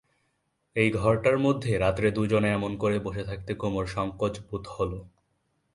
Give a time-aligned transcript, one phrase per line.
[0.75, 4.91] এই ঘরটার মধ্যে রাত্রে দুজনে এমন করে বসে থাকতে কুমুর সংকোচ বোধ হল।